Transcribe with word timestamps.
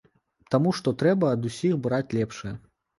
Таму 0.55 0.73
што 0.79 0.95
трэба 1.03 1.31
ад 1.37 1.47
усіх 1.53 1.79
браць 1.87 2.05
лепшае. 2.19 2.59